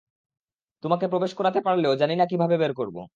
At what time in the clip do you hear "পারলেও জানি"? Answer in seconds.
1.61-2.15